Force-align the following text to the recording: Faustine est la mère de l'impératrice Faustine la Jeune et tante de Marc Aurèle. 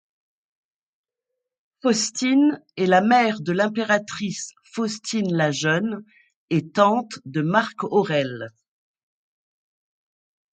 Faustine 1.83 2.59
est 2.75 2.87
la 2.87 3.01
mère 3.01 3.39
de 3.39 3.51
l'impératrice 3.51 4.49
Faustine 4.63 5.31
la 5.31 5.51
Jeune 5.51 6.03
et 6.49 6.71
tante 6.71 7.19
de 7.25 7.43
Marc 7.43 7.83
Aurèle. 7.83 8.49